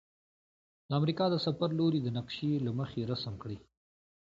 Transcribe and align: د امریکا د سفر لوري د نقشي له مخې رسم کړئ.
د 0.87 0.89
امریکا 0.99 1.25
د 1.31 1.35
سفر 1.45 1.69
لوري 1.79 1.99
د 2.03 2.07
نقشي 2.17 2.51
له 2.65 2.71
مخې 2.79 3.01
رسم 3.11 3.33
کړئ. 3.41 3.57